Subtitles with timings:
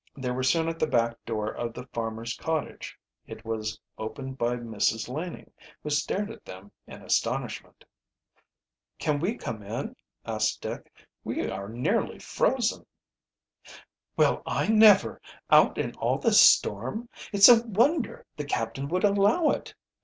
[0.17, 2.97] They were soon at the back door of the farmer's cottage.
[3.27, 5.07] It was opened by Mrs.
[5.07, 5.51] Laning,
[5.83, 7.85] who stared at them in astonishment.
[8.97, 9.95] "Can we come in?"
[10.25, 10.91] asked Dick.
[11.23, 12.87] "We are nearly frozen."
[14.17, 15.21] "Well, I never!
[15.51, 17.07] Out in all this storm!
[17.31, 19.75] It's a wonder the captain would allow it.